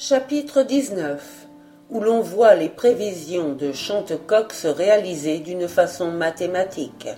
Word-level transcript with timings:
Chapitre 0.00 0.62
19 0.62 1.20
où 1.90 1.98
l'on 1.98 2.20
voit 2.20 2.54
les 2.54 2.68
prévisions 2.68 3.54
de 3.54 3.72
Chantecoq 3.72 4.52
se 4.52 4.68
réaliser 4.68 5.40
d'une 5.40 5.66
façon 5.66 6.12
mathématique. 6.12 7.08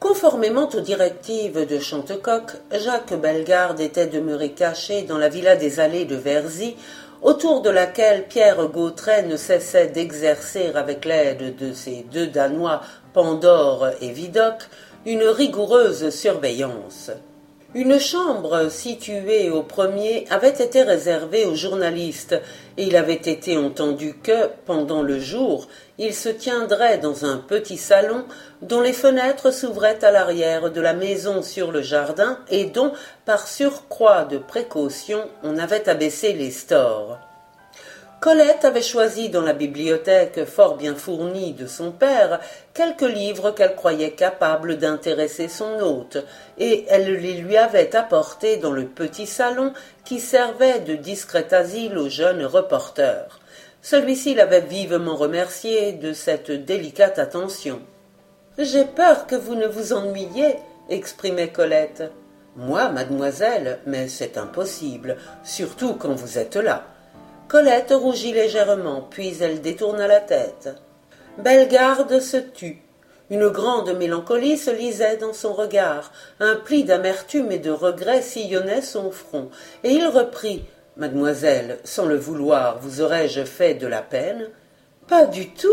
Conformément 0.00 0.68
aux 0.68 0.80
directives 0.80 1.64
de 1.64 1.78
Chantecoq, 1.78 2.50
Jacques 2.72 3.14
Bellegarde 3.14 3.78
était 3.78 4.08
demeuré 4.08 4.50
caché 4.50 5.02
dans 5.02 5.18
la 5.18 5.28
villa 5.28 5.54
des 5.54 5.78
Allées 5.78 6.04
de 6.04 6.16
Verzy, 6.16 6.74
autour 7.22 7.62
de 7.62 7.70
laquelle 7.70 8.26
Pierre 8.26 8.66
Gautret 8.66 9.22
ne 9.22 9.36
cessait 9.36 9.86
d'exercer 9.86 10.72
avec 10.74 11.04
l'aide 11.04 11.54
de 11.54 11.72
ses 11.72 12.06
deux 12.10 12.26
Danois, 12.26 12.80
Pandore 13.12 13.86
et 14.00 14.10
Vidocq, 14.10 14.64
une 15.06 15.22
rigoureuse 15.22 16.10
surveillance. 16.10 17.12
Une 17.78 18.00
chambre 18.00 18.70
située 18.72 19.50
au 19.50 19.62
premier 19.62 20.26
avait 20.30 20.48
été 20.48 20.82
réservée 20.82 21.44
aux 21.44 21.54
journalistes, 21.54 22.34
et 22.76 22.82
il 22.82 22.96
avait 22.96 23.14
été 23.14 23.56
entendu 23.56 24.16
que, 24.20 24.48
pendant 24.66 25.00
le 25.00 25.20
jour, 25.20 25.68
il 25.96 26.12
se 26.12 26.28
tiendrait 26.28 26.98
dans 26.98 27.24
un 27.24 27.36
petit 27.36 27.76
salon 27.76 28.24
dont 28.62 28.80
les 28.80 28.92
fenêtres 28.92 29.52
s'ouvraient 29.52 30.04
à 30.04 30.10
l'arrière 30.10 30.72
de 30.72 30.80
la 30.80 30.92
maison 30.92 31.40
sur 31.40 31.70
le 31.70 31.82
jardin 31.82 32.40
et 32.50 32.64
dont, 32.64 32.90
par 33.24 33.46
surcroît 33.46 34.24
de 34.24 34.38
précaution, 34.38 35.28
on 35.44 35.56
avait 35.56 35.88
abaissé 35.88 36.32
les 36.32 36.50
stores. 36.50 37.27
Colette 38.20 38.64
avait 38.64 38.82
choisi 38.82 39.28
dans 39.28 39.42
la 39.42 39.52
bibliothèque 39.52 40.44
fort 40.44 40.76
bien 40.76 40.96
fournie 40.96 41.52
de 41.52 41.68
son 41.68 41.92
père 41.92 42.40
quelques 42.74 43.02
livres 43.02 43.52
qu'elle 43.52 43.76
croyait 43.76 44.10
capables 44.10 44.76
d'intéresser 44.76 45.46
son 45.46 45.78
hôte, 45.78 46.18
et 46.58 46.84
elle 46.88 47.12
les 47.14 47.34
lui 47.34 47.56
avait 47.56 47.94
apportés 47.94 48.56
dans 48.56 48.72
le 48.72 48.86
petit 48.86 49.26
salon 49.26 49.72
qui 50.04 50.18
servait 50.18 50.80
de 50.80 50.96
discret 50.96 51.54
asile 51.54 51.96
au 51.96 52.08
jeune 52.08 52.44
reporter. 52.44 53.38
Celui-ci 53.82 54.34
l'avait 54.34 54.62
vivement 54.62 55.14
remercié 55.14 55.92
de 55.92 56.12
cette 56.12 56.50
délicate 56.50 57.20
attention. 57.20 57.80
J'ai 58.58 58.84
peur 58.84 59.28
que 59.28 59.36
vous 59.36 59.54
ne 59.54 59.68
vous 59.68 59.92
ennuyiez, 59.92 60.56
exprimait 60.90 61.52
Colette. 61.52 62.10
Moi, 62.56 62.88
mademoiselle, 62.88 63.78
mais 63.86 64.08
c'est 64.08 64.36
impossible, 64.36 65.18
surtout 65.44 65.94
quand 65.94 66.14
vous 66.14 66.38
êtes 66.38 66.56
là. 66.56 66.84
Colette 67.48 67.94
rougit 67.94 68.34
légèrement, 68.34 69.06
puis 69.08 69.34
elle 69.40 69.62
détourna 69.62 70.06
la 70.06 70.20
tête. 70.20 70.68
Bellegarde 71.38 72.20
se 72.20 72.36
tut. 72.36 72.82
Une 73.30 73.48
grande 73.48 73.96
mélancolie 73.96 74.58
se 74.58 74.70
lisait 74.70 75.16
dans 75.16 75.32
son 75.32 75.54
regard, 75.54 76.12
un 76.40 76.56
pli 76.56 76.84
d'amertume 76.84 77.50
et 77.50 77.58
de 77.58 77.70
regret 77.70 78.20
sillonnait 78.20 78.82
son 78.82 79.10
front, 79.10 79.48
et 79.82 79.92
il 79.92 80.06
reprit. 80.06 80.64
Mademoiselle, 80.98 81.78
sans 81.84 82.04
le 82.04 82.16
vouloir, 82.16 82.80
vous 82.80 83.00
aurais-je 83.00 83.44
fait 83.44 83.74
de 83.74 83.86
la 83.86 84.02
peine? 84.02 84.48
Pas 85.06 85.24
du 85.24 85.48
tout, 85.48 85.68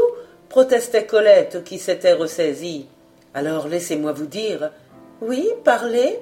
protestait 0.47 1.05
Colette, 1.05 1.65
qui 1.65 1.77
s'était 1.77 2.13
ressaisie. 2.13 2.87
Alors 3.33 3.67
laissez-moi 3.67 4.13
vous 4.13 4.27
dire. 4.27 4.71
Oui, 5.19 5.49
parlez. 5.65 6.19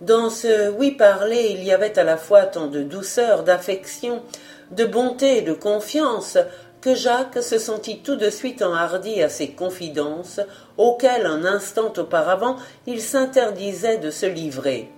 Dans 0.00 0.28
ce 0.28 0.70
oui 0.70 0.92
parler, 0.92 1.48
il 1.50 1.64
y 1.64 1.72
avait 1.72 1.98
à 1.98 2.04
la 2.04 2.16
fois 2.16 2.44
tant 2.44 2.66
de 2.66 2.82
douceur, 2.82 3.42
d'affection, 3.42 4.22
de 4.70 4.84
bonté 4.84 5.38
et 5.38 5.42
de 5.42 5.52
confiance 5.52 6.38
que 6.80 6.94
Jacques 6.94 7.42
se 7.42 7.58
sentit 7.58 8.00
tout 8.00 8.16
de 8.16 8.28
suite 8.28 8.60
enhardi 8.60 9.22
à 9.22 9.30
ces 9.30 9.48
confidences 9.48 10.40
auxquelles 10.76 11.24
un 11.24 11.44
instant 11.44 11.92
auparavant 11.96 12.56
il 12.86 13.00
s'interdisait 13.00 13.98
de 13.98 14.10
se 14.10 14.26
livrer. 14.26 14.90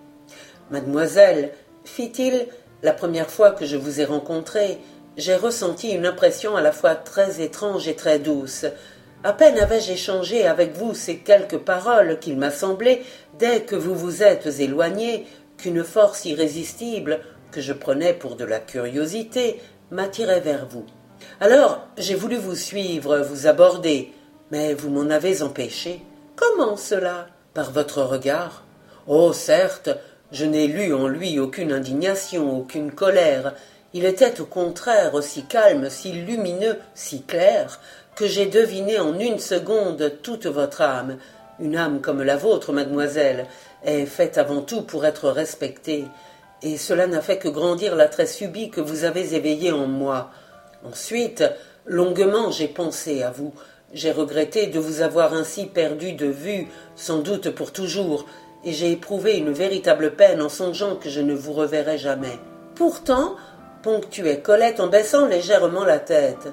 Mademoiselle, 0.70 1.52
fit-il, 1.84 2.48
la 2.82 2.92
première 2.92 3.30
fois 3.30 3.52
que 3.52 3.64
je 3.64 3.76
vous 3.76 4.00
ai 4.00 4.04
rencontrée, 4.04 4.78
j'ai 5.16 5.36
ressenti 5.36 5.90
une 5.90 6.06
impression 6.06 6.56
à 6.56 6.60
la 6.60 6.72
fois 6.72 6.96
très 6.96 7.40
étrange 7.40 7.86
et 7.86 7.94
très 7.94 8.18
douce. 8.18 8.66
À 9.22 9.32
peine 9.32 9.58
avais-je 9.58 9.92
échangé 9.92 10.46
avec 10.46 10.76
vous 10.76 10.92
ces 10.92 11.18
quelques 11.18 11.58
paroles 11.58 12.18
qu'il 12.18 12.36
m'a 12.36 12.50
semblé, 12.50 13.02
dès 13.38 13.60
que 13.60 13.76
vous 13.76 13.94
vous 13.94 14.22
êtes 14.22 14.60
éloigné, 14.60 15.26
qu'une 15.56 15.84
force 15.84 16.24
irrésistible, 16.24 17.20
je 17.60 17.72
prenais 17.72 18.12
pour 18.12 18.36
de 18.36 18.44
la 18.44 18.58
curiosité, 18.58 19.60
m'attirait 19.90 20.40
vers 20.40 20.66
vous. 20.66 20.84
Alors 21.40 21.86
j'ai 21.96 22.14
voulu 22.14 22.36
vous 22.36 22.56
suivre, 22.56 23.18
vous 23.18 23.46
aborder, 23.46 24.12
mais 24.50 24.74
vous 24.74 24.90
m'en 24.90 25.10
avez 25.10 25.42
empêché. 25.42 26.02
Comment 26.34 26.76
cela? 26.76 27.28
Par 27.54 27.72
votre 27.72 28.02
regard? 28.02 28.64
Oh, 29.06 29.32
certes, 29.32 29.90
je 30.32 30.44
n'ai 30.44 30.66
lu 30.66 30.92
en 30.92 31.08
lui 31.08 31.38
aucune 31.38 31.72
indignation, 31.72 32.58
aucune 32.58 32.90
colère. 32.90 33.54
Il 33.94 34.04
était 34.04 34.40
au 34.40 34.44
contraire 34.44 35.22
si 35.22 35.44
calme, 35.44 35.88
si 35.88 36.12
lumineux, 36.12 36.76
si 36.94 37.22
clair, 37.22 37.80
que 38.16 38.26
j'ai 38.26 38.46
deviné 38.46 38.98
en 38.98 39.18
une 39.18 39.38
seconde 39.38 40.12
toute 40.22 40.46
votre 40.46 40.82
âme. 40.82 41.18
Une 41.60 41.76
âme 41.76 42.00
comme 42.00 42.22
la 42.22 42.36
vôtre, 42.36 42.72
mademoiselle, 42.72 43.46
est 43.84 44.04
faite 44.04 44.36
avant 44.36 44.60
tout 44.60 44.82
pour 44.82 45.06
être 45.06 45.30
respectée 45.30 46.04
et 46.62 46.76
cela 46.76 47.06
n'a 47.06 47.20
fait 47.20 47.38
que 47.38 47.48
grandir 47.48 47.96
l'attrait 47.96 48.26
subit 48.26 48.70
que 48.70 48.80
vous 48.80 49.04
avez 49.04 49.34
éveillé 49.34 49.72
en 49.72 49.86
moi. 49.86 50.30
Ensuite, 50.84 51.44
longuement 51.84 52.50
j'ai 52.50 52.68
pensé 52.68 53.22
à 53.22 53.30
vous. 53.30 53.52
J'ai 53.92 54.12
regretté 54.12 54.66
de 54.66 54.78
vous 54.78 55.00
avoir 55.00 55.34
ainsi 55.34 55.66
perdu 55.66 56.12
de 56.12 56.26
vue, 56.26 56.66
sans 56.96 57.18
doute 57.18 57.50
pour 57.50 57.72
toujours, 57.72 58.26
et 58.64 58.72
j'ai 58.72 58.92
éprouvé 58.92 59.36
une 59.36 59.52
véritable 59.52 60.16
peine 60.16 60.42
en 60.42 60.48
songeant 60.48 60.96
que 60.96 61.08
je 61.08 61.20
ne 61.20 61.34
vous 61.34 61.52
reverrai 61.52 61.98
jamais. 61.98 62.38
Pourtant, 62.74 63.36
ponctuait 63.82 64.40
Colette 64.40 64.80
en 64.80 64.88
baissant 64.88 65.26
légèrement 65.26 65.84
la 65.84 66.00
tête. 66.00 66.48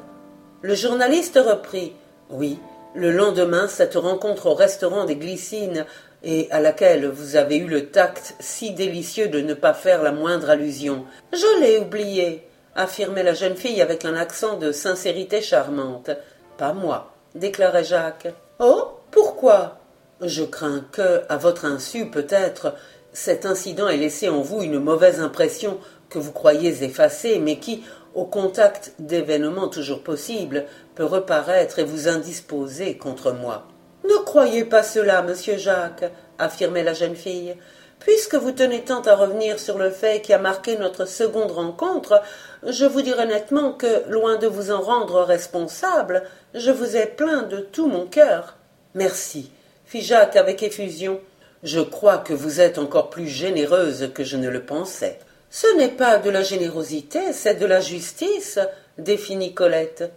Le 0.62 0.76
journaliste 0.76 1.40
reprit. 1.44 1.94
Oui, 2.30 2.60
le 2.96 3.12
lendemain, 3.12 3.68
cette 3.68 3.96
rencontre 3.96 4.46
au 4.46 4.54
restaurant 4.54 5.06
des 5.06 5.16
Glycines 5.16 5.86
et 6.24 6.48
à 6.52 6.60
laquelle 6.60 7.08
vous 7.08 7.36
avez 7.36 7.58
eu 7.58 7.68
le 7.68 7.88
tact 7.88 8.36
si 8.40 8.72
délicieux 8.72 9.28
de 9.28 9.42
ne 9.42 9.54
pas 9.54 9.74
faire 9.74 10.02
la 10.02 10.12
moindre 10.12 10.50
allusion. 10.50 11.06
Je 11.34 11.62
l'ai 11.62 11.78
oublié, 11.80 12.48
affirmait 12.76 13.24
la 13.24 13.34
jeune 13.34 13.58
fille 13.58 13.82
avec 13.82 14.06
un 14.06 14.16
accent 14.16 14.58
de 14.58 14.72
sincérité 14.72 15.42
charmante. 15.42 16.12
Pas 16.58 16.74
moi, 16.74 17.14
déclarait 17.36 17.84
Jacques. 17.84 18.34
Oh, 18.60 19.00
pourquoi? 19.12 19.80
Je 20.22 20.44
crains 20.44 20.86
que, 20.92 21.24
à 21.28 21.38
votre 21.38 21.66
insu 21.66 22.10
peut-être, 22.10 22.74
cet 23.12 23.46
incident 23.46 23.90
ait 23.90 23.98
laissé 23.98 24.30
en 24.30 24.42
vous 24.42 24.64
une 24.64 24.80
mauvaise 24.80 25.20
impression 25.20 25.80
que 26.10 26.20
vous 26.20 26.32
croyez 26.32 26.84
effacée, 26.84 27.40
mais 27.40 27.58
qui, 27.58 27.84
au 28.16 28.26
contact 28.26 28.94
d'événements 29.00 29.68
toujours 29.68 30.04
possibles, 30.04 30.66
peut 30.96 31.06
reparaître 31.06 31.80
et 31.80 31.84
vous 31.84 32.08
indisposer 32.08 32.98
contre 32.98 33.32
moi. 33.32 33.68
Ne 34.04 34.24
croyez 34.26 34.66
pas 34.66 34.84
cela, 34.84 35.22
monsieur 35.22 35.58
Jacques, 35.58 36.12
affirmait 36.38 36.84
la 36.84 36.94
jeune 36.94 37.16
fille. 37.16 37.56
Puisque 38.00 38.36
vous 38.36 38.52
tenez 38.52 38.82
tant 38.82 39.02
à 39.02 39.16
revenir 39.16 39.60
sur 39.60 39.78
le 39.78 39.90
fait 39.90 40.22
qui 40.22 40.34
a 40.34 40.38
marqué 40.38 40.76
notre 40.78 41.06
seconde 41.06 41.52
rencontre, 41.52 42.22
je 42.68 42.86
vous 42.86 43.02
dirai 43.02 43.26
nettement 43.26 43.72
que, 43.72 44.04
loin 44.10 44.36
de 44.36 44.48
vous 44.48 44.72
en 44.72 44.82
rendre 44.82 45.22
responsable, 45.22 46.24
je 46.54 46.72
vous 46.72 46.98
ai 46.98 47.06
plaint 47.06 47.48
de 47.48 47.60
tout 47.60 47.88
mon 47.88 48.06
cœur. 48.06 48.58
Merci, 48.94 49.52
fit 49.86 50.02
Jacques 50.02 50.36
avec 50.36 50.64
effusion. 50.64 51.22
Je 51.64 51.80
crois 51.80 52.18
que 52.18 52.34
vous 52.34 52.60
êtes 52.60 52.78
encore 52.78 53.10
plus 53.10 53.28
généreuse 53.28 54.12
que 54.14 54.26
je 54.26 54.36
ne 54.36 54.50
le 54.50 54.66
pensais. 54.66 55.18
Ce 55.50 55.78
n'est 55.78 55.88
pas 55.88 56.18
de 56.18 56.30
la 56.30 56.44
générosité, 56.44 57.32
c'est 57.32 57.56
de 57.56 57.66
la 57.66 57.80
justice, 57.80 58.60
définit 58.98 59.54
Colette. 59.54 60.12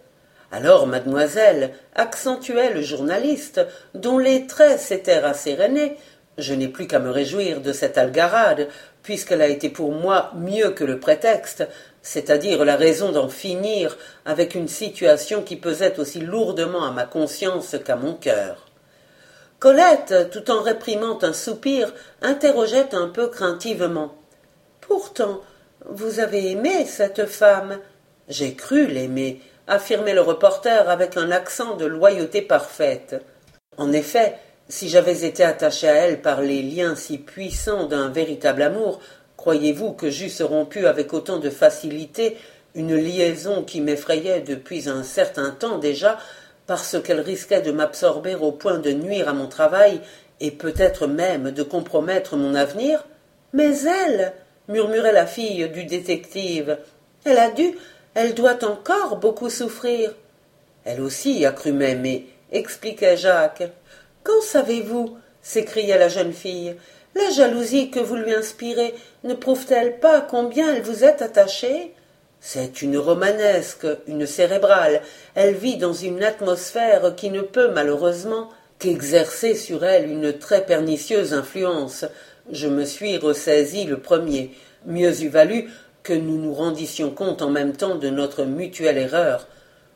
Alors, 0.51 0.87
mademoiselle, 0.87 1.73
accentuait 1.95 2.73
le 2.73 2.81
journaliste, 2.81 3.61
dont 3.93 4.17
les 4.17 4.47
traits 4.47 4.79
s'étaient 4.79 5.19
rassérénés, 5.19 5.97
je 6.37 6.53
n'ai 6.53 6.67
plus 6.67 6.87
qu'à 6.87 6.99
me 6.99 7.09
réjouir 7.09 7.61
de 7.61 7.73
cette 7.73 7.97
algarade, 7.97 8.67
puisqu'elle 9.03 9.41
a 9.41 9.47
été 9.47 9.69
pour 9.69 9.91
moi 9.91 10.31
mieux 10.35 10.69
que 10.69 10.83
le 10.83 10.99
prétexte, 10.99 11.67
c'est-à-dire 12.01 12.63
la 12.63 12.75
raison 12.75 13.11
d'en 13.11 13.27
finir 13.27 13.97
avec 14.25 14.55
une 14.55 14.67
situation 14.67 15.41
qui 15.41 15.55
pesait 15.55 15.99
aussi 15.99 16.19
lourdement 16.19 16.85
à 16.85 16.91
ma 16.91 17.05
conscience 17.05 17.75
qu'à 17.83 17.95
mon 17.95 18.13
cœur. 18.13 18.67
Colette, 19.59 20.29
tout 20.31 20.51
en 20.51 20.61
réprimant 20.61 21.17
un 21.23 21.33
soupir, 21.33 21.91
interrogeait 22.21 22.93
un 22.93 23.07
peu 23.07 23.27
craintivement. 23.27 24.13
Pourtant, 24.81 25.41
vous 25.89 26.19
avez 26.19 26.51
aimé 26.51 26.85
cette 26.85 27.25
femme. 27.25 27.79
J'ai 28.29 28.53
cru 28.53 28.85
l'aimer, 28.85 29.41
affirmait 29.67 30.13
le 30.13 30.21
reporter 30.21 30.89
avec 30.89 31.17
un 31.17 31.31
accent 31.31 31.75
de 31.75 31.85
loyauté 31.85 32.41
parfaite. 32.41 33.21
En 33.77 33.91
effet, 33.91 34.35
si 34.69 34.89
j'avais 34.89 35.25
été 35.25 35.43
attaché 35.43 35.87
à 35.87 35.93
elle 35.93 36.21
par 36.21 36.41
les 36.41 36.61
liens 36.61 36.95
si 36.95 37.17
puissants 37.17 37.85
d'un 37.85 38.09
véritable 38.09 38.61
amour, 38.61 38.99
croyez-vous 39.37 39.93
que 39.93 40.09
j'eusse 40.09 40.41
rompu 40.41 40.87
avec 40.87 41.13
autant 41.13 41.37
de 41.37 41.49
facilité 41.49 42.37
une 42.75 42.95
liaison 42.95 43.63
qui 43.63 43.81
m'effrayait 43.81 44.41
depuis 44.41 44.89
un 44.89 45.03
certain 45.03 45.51
temps 45.51 45.77
déjà, 45.77 46.17
parce 46.65 47.01
qu'elle 47.01 47.21
risquait 47.21 47.61
de 47.61 47.71
m'absorber 47.71 48.35
au 48.35 48.51
point 48.51 48.77
de 48.77 48.91
nuire 48.91 49.29
à 49.29 49.33
mon 49.33 49.47
travail 49.47 50.01
et 50.39 50.51
peut-être 50.51 51.07
même 51.07 51.51
de 51.51 51.63
compromettre 51.63 52.35
mon 52.35 52.55
avenir? 52.55 53.05
Mais 53.53 53.73
elle 53.83 54.33
murmurait 54.67 55.13
la 55.13 55.25
fille 55.25 55.69
du 55.69 55.85
détective. 55.85 56.77
Elle 57.23 57.37
a 57.37 57.49
dû, 57.51 57.73
elle 58.17 58.33
doit 58.33 58.65
encore 58.65 59.17
beaucoup 59.17 59.51
souffrir. 59.51 60.11
Elle 60.85 61.01
aussi 61.01 61.45
a 61.45 61.51
cru 61.51 61.71
m'aimer, 61.71 62.27
expliquait 62.51 63.15
Jacques. 63.15 63.69
Qu'en 64.23 64.41
savez-vous? 64.41 65.19
s'écria 65.43 65.99
la 65.99 66.07
jeune 66.07 66.33
fille. 66.33 66.75
La 67.13 67.29
jalousie 67.29 67.91
que 67.91 67.99
vous 67.99 68.15
lui 68.15 68.33
inspirez 68.33 68.95
ne 69.23 69.35
prouve-t-elle 69.35 69.99
pas 69.99 70.21
combien 70.21 70.73
elle 70.73 70.81
vous 70.81 71.03
est 71.03 71.21
attachée? 71.21 71.93
C'est 72.41 72.81
une 72.81 72.97
romanesque, 72.97 73.85
une 74.07 74.25
cérébrale. 74.25 75.03
Elle 75.35 75.53
vit 75.53 75.77
dans 75.77 75.93
une 75.93 76.23
atmosphère 76.23 77.13
qui 77.15 77.29
ne 77.29 77.41
peut 77.41 77.69
malheureusement 77.69 78.49
qu'exercer 78.79 79.53
sur 79.53 79.85
elle 79.85 80.09
une 80.09 80.33
très 80.33 80.65
pernicieuse 80.65 81.35
influence. 81.35 82.03
Je 82.51 82.67
me 82.67 82.83
suis 82.83 83.17
ressaisi 83.17 83.83
le 83.83 83.99
premier. 83.99 84.55
Mieux 84.87 85.21
eût 85.21 85.29
valu 85.29 85.69
que 86.07 86.13
nous 86.13 86.37
nous 86.37 86.53
rendissions 86.53 87.11
compte 87.11 87.41
en 87.41 87.49
même 87.49 87.73
temps 87.75 87.95
de 87.95 88.07
notre 88.07 88.45
mutuelle 88.45 88.97
erreur. 88.97 89.45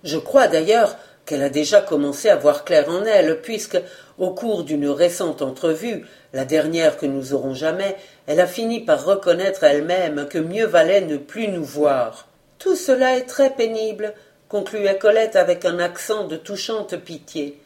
Je 0.03 0.17
crois 0.17 0.49
d'ailleurs 0.49 0.97
qu'elle 1.25 1.41
a 1.41 1.49
déjà 1.49 1.79
commencé 1.79 2.27
à 2.27 2.35
voir 2.35 2.65
clair 2.65 2.89
en 2.89 3.05
elle, 3.05 3.39
puisque, 3.39 3.81
au 4.17 4.31
cours 4.31 4.65
d'une 4.65 4.89
récente 4.89 5.41
entrevue, 5.41 6.05
la 6.33 6.43
dernière 6.43 6.97
que 6.97 7.05
nous 7.05 7.33
aurons 7.33 7.53
jamais, 7.53 7.95
elle 8.27 8.41
a 8.41 8.47
fini 8.47 8.81
par 8.81 9.05
reconnaître 9.05 9.63
elle-même 9.63 10.27
que 10.27 10.37
mieux 10.37 10.65
valait 10.65 10.99
ne 10.99 11.15
plus 11.15 11.47
nous 11.47 11.63
voir. 11.63 12.27
Tout 12.59 12.75
cela 12.75 13.15
est 13.15 13.25
très 13.25 13.51
pénible, 13.51 14.13
concluait 14.49 14.97
Colette 14.97 15.37
avec 15.37 15.63
un 15.63 15.79
accent 15.79 16.27
de 16.27 16.35
touchante 16.35 16.97
pitié. 16.97 17.57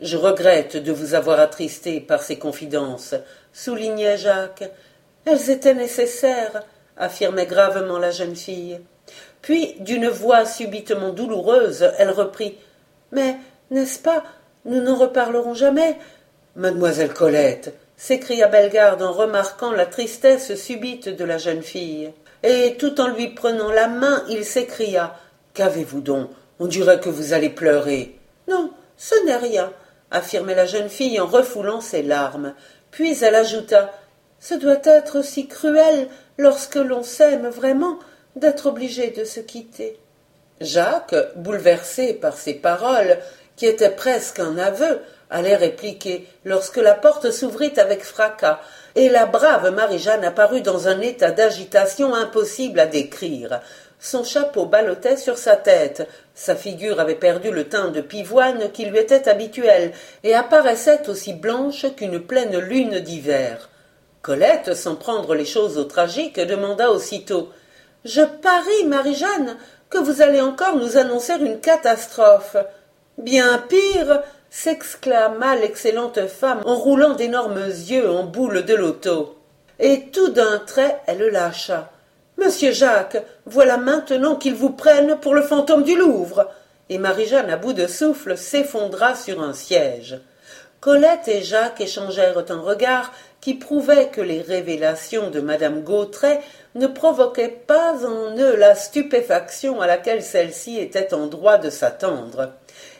Je 0.00 0.16
regrette 0.16 0.78
de 0.78 0.90
vous 0.92 1.12
avoir 1.12 1.38
attristé 1.38 2.00
par 2.00 2.22
ces 2.22 2.38
confidences, 2.38 3.14
soulignait 3.52 4.16
Jacques. 4.16 4.64
Elles 5.26 5.50
étaient 5.50 5.74
nécessaires, 5.74 6.62
affirmait 6.96 7.46
gravement 7.46 7.98
la 7.98 8.10
jeune 8.10 8.36
fille. 8.36 8.80
Puis, 9.42 9.76
d'une 9.80 10.08
voix 10.08 10.44
subitement 10.44 11.10
douloureuse, 11.10 11.90
elle 11.98 12.10
reprit. 12.10 12.58
Mais, 13.12 13.36
n'est-ce 13.70 13.98
pas, 13.98 14.22
nous 14.64 14.80
n'en 14.80 14.96
reparlerons 14.96 15.54
jamais? 15.54 15.96
Mademoiselle 16.56 17.14
Colette, 17.14 17.74
s'écria 17.96 18.48
Bellegarde 18.48 19.02
en 19.02 19.12
remarquant 19.12 19.72
la 19.72 19.86
tristesse 19.86 20.54
subite 20.54 21.08
de 21.08 21.24
la 21.24 21.38
jeune 21.38 21.62
fille. 21.62 22.12
Et 22.42 22.76
tout 22.78 23.00
en 23.00 23.08
lui 23.08 23.28
prenant 23.28 23.70
la 23.70 23.88
main, 23.88 24.24
il 24.28 24.44
s'écria. 24.44 25.16
Qu'avez-vous 25.54 26.00
donc? 26.00 26.30
On 26.58 26.66
dirait 26.66 27.00
que 27.00 27.08
vous 27.08 27.32
allez 27.32 27.50
pleurer. 27.50 28.18
Non, 28.48 28.70
ce 28.96 29.14
n'est 29.24 29.36
rien 29.36 29.72
affirmait 30.10 30.54
la 30.54 30.66
jeune 30.66 30.88
fille 30.88 31.20
en 31.20 31.26
refoulant 31.26 31.80
ses 31.80 32.02
larmes. 32.02 32.54
Puis 32.90 33.22
elle 33.22 33.34
ajouta 33.34 33.92
Ce 34.40 34.54
doit 34.54 34.80
être 34.84 35.22
si 35.22 35.46
cruel, 35.46 36.08
lorsque 36.38 36.76
l'on 36.76 37.02
s'aime 37.02 37.48
vraiment, 37.48 37.98
d'être 38.36 38.66
obligé 38.66 39.10
de 39.10 39.24
se 39.24 39.40
quitter. 39.40 39.98
Jacques, 40.60 41.14
bouleversé 41.36 42.14
par 42.14 42.36
ces 42.36 42.54
paroles, 42.54 43.18
qui 43.56 43.66
étaient 43.66 43.90
presque 43.90 44.40
un 44.40 44.58
aveu, 44.58 45.00
allait 45.30 45.56
répliquer, 45.56 46.26
lorsque 46.44 46.78
la 46.78 46.94
porte 46.94 47.30
s'ouvrit 47.30 47.72
avec 47.76 48.02
fracas, 48.02 48.60
et 48.94 49.08
la 49.08 49.26
brave 49.26 49.70
Marie-Jeanne 49.70 50.24
apparut 50.24 50.60
dans 50.62 50.88
un 50.88 51.00
état 51.00 51.30
d'agitation 51.30 52.14
impossible 52.14 52.80
à 52.80 52.86
décrire. 52.86 53.60
Son 53.98 54.24
chapeau 54.24 54.66
ballottait 54.66 55.16
sur 55.16 55.38
sa 55.38 55.56
tête, 55.56 56.08
sa 56.34 56.56
figure 56.56 57.00
avait 57.00 57.14
perdu 57.14 57.50
le 57.50 57.68
teint 57.68 57.90
de 57.90 58.00
pivoine 58.00 58.72
qui 58.72 58.86
lui 58.86 58.98
était 58.98 59.28
habituel, 59.28 59.92
et 60.24 60.34
apparaissait 60.34 61.08
aussi 61.08 61.32
blanche 61.32 61.86
qu'une 61.96 62.20
pleine 62.20 62.58
lune 62.58 62.98
d'hiver. 63.00 63.69
Colette, 64.22 64.74
sans 64.74 64.96
prendre 64.96 65.34
les 65.34 65.46
choses 65.46 65.78
au 65.78 65.84
tragique, 65.84 66.38
demanda 66.38 66.90
aussitôt. 66.90 67.48
Je 68.04 68.20
parie, 68.20 68.86
Marie-Jeanne, 68.86 69.56
que 69.88 69.98
vous 69.98 70.20
allez 70.20 70.40
encore 70.40 70.76
nous 70.76 70.98
annoncer 70.98 71.34
une 71.40 71.60
catastrophe. 71.60 72.56
Bien 73.16 73.58
pire, 73.68 74.22
s'exclama 74.50 75.56
l'excellente 75.56 76.26
femme 76.26 76.60
en 76.66 76.76
roulant 76.76 77.14
d'énormes 77.14 77.66
yeux 77.66 78.10
en 78.10 78.24
boule 78.24 78.64
de 78.64 78.74
loto. 78.74 79.36
Et 79.78 80.08
tout 80.12 80.28
d'un 80.28 80.58
trait 80.58 81.00
elle 81.06 81.28
lâcha. 81.28 81.90
Monsieur 82.36 82.72
Jacques, 82.72 83.22
voilà 83.46 83.78
maintenant 83.78 84.36
qu'ils 84.36 84.54
vous 84.54 84.70
prennent 84.70 85.18
pour 85.20 85.34
le 85.34 85.42
fantôme 85.42 85.84
du 85.84 85.96
Louvre. 85.96 86.48
Et 86.90 86.98
Marie-Jeanne, 86.98 87.50
à 87.50 87.56
bout 87.56 87.72
de 87.72 87.86
souffle, 87.86 88.36
s'effondra 88.36 89.14
sur 89.14 89.42
un 89.42 89.54
siège. 89.54 90.20
Colette 90.80 91.28
et 91.28 91.42
Jacques 91.42 91.80
échangèrent 91.80 92.44
un 92.48 92.60
regard 92.60 93.12
qui 93.40 93.54
prouvait 93.54 94.08
que 94.08 94.20
les 94.20 94.42
révélations 94.42 95.30
de 95.30 95.40
madame 95.40 95.82
Gautret 95.82 96.40
ne 96.74 96.86
provoquaient 96.86 97.60
pas 97.66 98.04
en 98.04 98.36
eux 98.36 98.56
la 98.56 98.74
stupéfaction 98.74 99.80
à 99.80 99.86
laquelle 99.86 100.22
celle-ci 100.22 100.78
était 100.78 101.14
en 101.14 101.26
droit 101.26 101.58
de 101.58 101.70
s'attendre. 101.70 102.52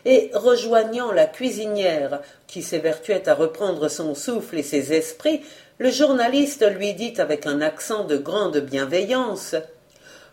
Et 0.04 0.30
rejoignant 0.34 1.12
la 1.12 1.26
cuisinière, 1.26 2.20
qui 2.46 2.62
s'évertuait 2.62 3.28
à 3.28 3.34
reprendre 3.34 3.88
son 3.88 4.14
souffle 4.14 4.58
et 4.58 4.62
ses 4.62 4.92
esprits, 4.92 5.42
le 5.78 5.90
journaliste 5.90 6.68
lui 6.76 6.94
dit 6.94 7.14
avec 7.18 7.46
un 7.46 7.60
accent 7.60 8.04
de 8.04 8.16
grande 8.16 8.58
bienveillance 8.58 9.54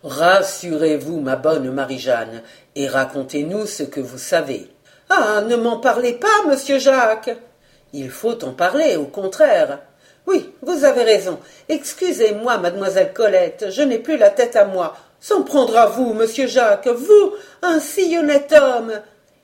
Rassurez-vous, 0.04 1.20
ma 1.20 1.36
bonne 1.36 1.72
Marie-Jeanne, 1.72 2.44
et 2.76 2.88
racontez-nous 2.88 3.66
ce 3.66 3.84
que 3.84 4.00
vous 4.00 4.18
savez. 4.18 4.70
Ah. 5.10 5.42
Ne 5.48 5.56
m'en 5.56 5.78
parlez 5.78 6.14
pas, 6.14 6.46
monsieur 6.48 6.80
Jacques. 6.80 7.36
Il 7.94 8.10
faut 8.10 8.44
en 8.44 8.52
parler, 8.52 8.96
au 8.96 9.06
contraire. 9.06 9.80
Oui, 10.28 10.50
vous 10.62 10.84
avez 10.84 11.04
raison. 11.04 11.40
Excusez-moi, 11.70 12.58
mademoiselle 12.58 13.14
Colette, 13.14 13.68
je 13.70 13.82
n'ai 13.82 13.98
plus 13.98 14.18
la 14.18 14.30
tête 14.30 14.58
à 14.58 14.66
moi. 14.66 14.98
S'en 15.22 15.44
prendre 15.44 15.78
à 15.78 15.86
vous, 15.86 16.14
monsieur 16.14 16.48
Jacques, 16.48 16.90
vous, 16.90 17.34
un 17.62 17.80
si 17.80 18.18
honnête 18.18 18.54
homme. 18.54 18.92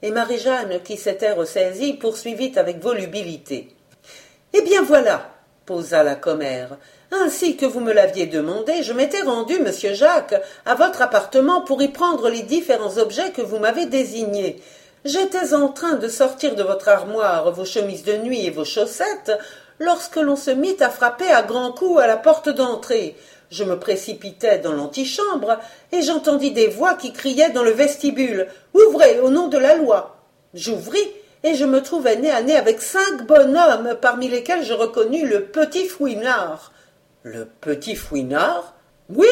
Et 0.02 0.12
Marie-Jeanne, 0.12 0.82
qui 0.84 0.98
s'était 0.98 1.32
ressaisie, 1.32 1.94
poursuivit 1.94 2.52
avec 2.58 2.82
volubilité. 2.82 3.70
Eh 4.52 4.62
bien 4.62 4.84
voilà, 4.84 5.30
posa 5.66 6.04
la 6.04 6.16
commère. 6.16 6.78
Ainsi 7.12 7.56
que 7.56 7.66
vous 7.66 7.80
me 7.80 7.94
l'aviez 7.94 8.26
demandé, 8.26 8.84
je 8.84 8.92
m'étais 8.92 9.22
rendu, 9.22 9.60
monsieur 9.60 9.94
Jacques, 9.94 10.36
à 10.66 10.76
votre 10.76 11.02
appartement 11.02 11.62
pour 11.62 11.82
y 11.82 11.88
prendre 11.88 12.30
les 12.30 12.42
différents 12.42 12.98
objets 12.98 13.32
que 13.32 13.42
vous 13.42 13.60
m'avez 13.60 13.86
désignés. 13.86 14.62
J'étais 15.06 15.54
en 15.54 15.68
train 15.68 15.96
de 15.96 16.08
sortir 16.08 16.56
de 16.56 16.64
votre 16.64 16.88
armoire 16.88 17.52
vos 17.52 17.66
chemises 17.66 18.04
de 18.04 18.18
nuit 18.18 18.46
et 18.46 18.52
vos 18.52 18.64
chaussettes, 18.64 19.34
lorsque 19.80 20.18
l'on 20.18 20.36
se 20.36 20.52
mit 20.52 20.78
à 20.80 20.90
frapper 20.90 21.30
à 21.32 21.42
grands 21.44 21.72
coups 21.72 22.02
à 22.02 22.08
la 22.08 22.18
porte 22.18 22.50
d'entrée. 22.50 23.16
Je 23.50 23.64
me 23.64 23.78
précipitai 23.78 24.58
dans 24.60 24.74
l'antichambre, 24.74 25.60
et 25.92 26.02
j'entendis 26.02 26.52
des 26.52 26.68
voix 26.68 26.96
qui 26.96 27.14
criaient 27.14 27.52
dans 27.52 27.64
le 27.64 27.72
vestibule. 27.72 28.48
Ouvrez, 28.74 29.20
au 29.20 29.30
nom 29.30 29.48
de 29.48 29.58
la 29.58 29.76
loi. 29.76 30.18
J'ouvris, 30.54 31.12
et 31.44 31.56
je 31.56 31.66
me 31.66 31.82
trouvai 31.82 32.16
nez 32.16 32.32
à 32.32 32.42
nez 32.42 32.56
avec 32.56 32.82
cinq 32.82 33.28
bonhommes, 33.28 33.96
parmi 34.02 34.28
lesquels 34.28 34.64
je 34.64 34.74
reconnus 34.74 35.30
le 35.30 35.44
petit 35.44 35.88
fouinard. 35.88 36.72
Le 37.22 37.46
petit 37.46 37.96
fouinard? 37.96 38.74
Oui, 39.10 39.28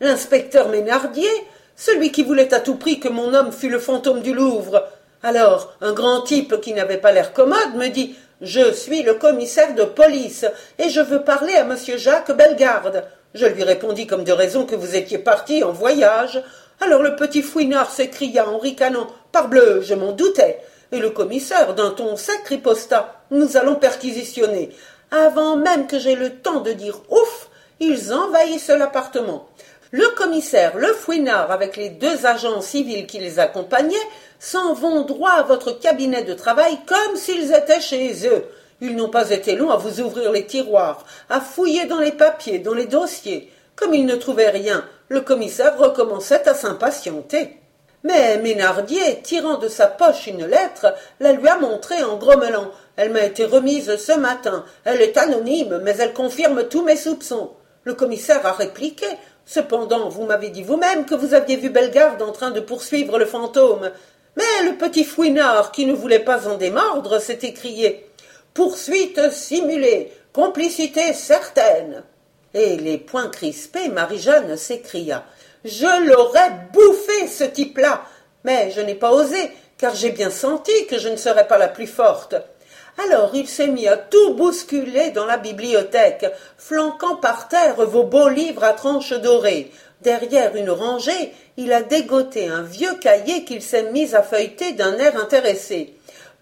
l'inspecteur 0.00 0.68
Ménardier, 0.68 1.30
celui 1.76 2.12
qui 2.12 2.24
voulait 2.24 2.52
à 2.52 2.60
tout 2.60 2.74
prix 2.76 3.00
que 3.00 3.08
mon 3.08 3.32
homme 3.32 3.52
fût 3.52 3.70
le 3.70 3.78
fantôme 3.78 4.20
du 4.20 4.34
Louvre. 4.34 4.84
Alors, 5.22 5.72
un 5.80 5.92
grand 5.92 6.22
type 6.22 6.60
qui 6.60 6.74
n'avait 6.74 6.98
pas 6.98 7.12
l'air 7.12 7.32
commode 7.32 7.74
me 7.76 7.88
dit 7.88 8.16
Je 8.42 8.72
suis 8.72 9.02
le 9.02 9.14
commissaire 9.14 9.74
de 9.74 9.84
police, 9.84 10.44
et 10.78 10.90
je 10.90 11.00
veux 11.00 11.22
parler 11.22 11.54
à 11.54 11.64
monsieur 11.64 11.96
Jacques 11.96 12.32
Bellegarde. 12.32 13.04
Je 13.34 13.46
lui 13.46 13.62
répondis 13.62 14.06
comme 14.06 14.24
de 14.24 14.32
raison 14.32 14.66
que 14.66 14.74
vous 14.74 14.96
étiez 14.96 15.18
parti 15.18 15.64
en 15.64 15.72
voyage. 15.72 16.42
Alors 16.80 17.02
le 17.02 17.16
petit 17.16 17.42
fouinard 17.42 17.90
s'écria 17.90 18.48
en 18.48 18.58
ricanant 18.58 19.06
Parbleu, 19.30 19.80
je 19.80 19.94
m'en 19.94 20.12
doutais 20.12 20.58
et 20.92 20.98
le 20.98 21.10
commissaire, 21.10 21.74
d'un 21.74 21.90
ton 21.90 22.16
sec, 22.16 22.46
riposta 22.46 23.24
Nous 23.30 23.56
allons 23.56 23.76
perquisitionner. 23.76 24.70
Avant 25.10 25.56
même 25.56 25.86
que 25.86 25.98
j'aie 25.98 26.14
le 26.14 26.30
temps 26.30 26.60
de 26.60 26.72
dire 26.72 27.00
ouf, 27.10 27.48
ils 27.80 28.12
envahissent 28.12 28.68
l'appartement. 28.68 29.48
Le 29.94 30.08
commissaire, 30.16 30.78
le 30.78 30.90
fouinard, 30.94 31.50
avec 31.50 31.76
les 31.76 31.90
deux 31.90 32.24
agents 32.24 32.62
civils 32.62 33.06
qui 33.06 33.18
les 33.18 33.38
accompagnaient, 33.38 33.94
s'en 34.38 34.72
vont 34.72 35.02
droit 35.02 35.32
à 35.32 35.42
votre 35.42 35.78
cabinet 35.78 36.22
de 36.22 36.32
travail 36.32 36.78
comme 36.86 37.14
s'ils 37.16 37.52
étaient 37.52 37.82
chez 37.82 38.26
eux. 38.26 38.42
Ils 38.80 38.96
n'ont 38.96 39.10
pas 39.10 39.28
été 39.28 39.54
longs 39.54 39.70
à 39.70 39.76
vous 39.76 40.00
ouvrir 40.00 40.32
les 40.32 40.46
tiroirs, 40.46 41.04
à 41.28 41.42
fouiller 41.42 41.84
dans 41.84 42.00
les 42.00 42.12
papiers, 42.12 42.58
dans 42.58 42.72
les 42.72 42.86
dossiers. 42.86 43.52
Comme 43.76 43.92
ils 43.92 44.06
ne 44.06 44.16
trouvaient 44.16 44.48
rien, 44.48 44.82
le 45.08 45.20
commissaire 45.20 45.76
recommençait 45.76 46.48
à 46.48 46.54
s'impatienter. 46.54 47.58
Mais 48.02 48.38
Ménardier, 48.38 49.20
tirant 49.22 49.58
de 49.58 49.68
sa 49.68 49.88
poche 49.88 50.26
une 50.26 50.46
lettre, 50.46 50.94
la 51.20 51.32
lui 51.32 51.48
a 51.48 51.58
montrée 51.58 52.02
en 52.02 52.16
grommelant. 52.16 52.70
Elle 52.96 53.12
m'a 53.12 53.24
été 53.24 53.44
remise 53.44 53.94
ce 53.96 54.12
matin. 54.12 54.64
Elle 54.84 55.02
est 55.02 55.18
anonyme, 55.18 55.82
mais 55.84 55.96
elle 55.98 56.14
confirme 56.14 56.66
tous 56.66 56.82
mes 56.82 56.96
soupçons. 56.96 57.50
Le 57.84 57.94
commissaire 57.94 58.46
a 58.46 58.52
répliqué. 58.52 59.06
Cependant, 59.46 60.08
vous 60.08 60.24
m'avez 60.24 60.50
dit 60.50 60.62
vous-même 60.62 61.04
que 61.04 61.14
vous 61.14 61.34
aviez 61.34 61.56
vu 61.56 61.70
Bellegarde 61.70 62.22
en 62.22 62.32
train 62.32 62.50
de 62.50 62.60
poursuivre 62.60 63.18
le 63.18 63.26
fantôme. 63.26 63.90
Mais 64.36 64.64
le 64.64 64.76
petit 64.76 65.04
fouinard, 65.04 65.72
qui 65.72 65.84
ne 65.84 65.92
voulait 65.92 66.18
pas 66.18 66.48
en 66.48 66.56
démordre, 66.56 67.20
s'est 67.20 67.40
écrié. 67.42 68.08
Poursuite 68.54 69.30
simulée, 69.30 70.12
complicité 70.32 71.12
certaine. 71.12 72.02
Et 72.54 72.76
les 72.76 72.98
poings 72.98 73.28
crispés, 73.28 73.88
Marie-Jeanne 73.88 74.56
s'écria. 74.56 75.24
Je 75.64 76.06
l'aurais 76.08 76.68
bouffé, 76.72 77.26
ce 77.28 77.44
type-là. 77.44 78.02
Mais 78.44 78.70
je 78.70 78.80
n'ai 78.80 78.94
pas 78.94 79.12
osé, 79.12 79.50
car 79.78 79.94
j'ai 79.94 80.10
bien 80.10 80.30
senti 80.30 80.86
que 80.86 80.98
je 80.98 81.08
ne 81.08 81.16
serais 81.16 81.46
pas 81.46 81.58
la 81.58 81.68
plus 81.68 81.86
forte. 81.86 82.34
Alors 83.04 83.30
il 83.34 83.48
s'est 83.48 83.68
mis 83.68 83.88
à 83.88 83.96
tout 83.96 84.34
bousculer 84.34 85.10
dans 85.10 85.26
la 85.26 85.38
bibliothèque, 85.38 86.26
flanquant 86.56 87.16
par 87.16 87.48
terre 87.48 87.76
vos 87.86 88.04
beaux 88.04 88.28
livres 88.28 88.64
à 88.64 88.72
tranches 88.72 89.12
dorées. 89.12 89.70
Derrière 90.02 90.56
une 90.56 90.70
rangée, 90.70 91.32
il 91.56 91.72
a 91.72 91.82
dégoté 91.82 92.48
un 92.48 92.62
vieux 92.62 92.94
cahier 92.96 93.44
qu'il 93.44 93.62
s'est 93.62 93.90
mis 93.90 94.14
à 94.14 94.22
feuilleter 94.22 94.72
d'un 94.72 94.98
air 94.98 95.16
intéressé. 95.16 95.94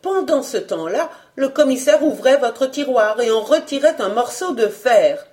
Pendant 0.03 0.43
ce 0.43 0.57
temps-là, 0.57 1.11
le 1.37 1.49
commissaire 1.49 2.03
ouvrait 2.03 2.39
votre 2.39 2.67
tiroir 2.67 3.21
et 3.21 3.31
en 3.31 3.43
retirait 3.43 4.01
un 4.01 4.09
morceau 4.09 4.53
de 4.53 4.67
fer. 4.67 5.27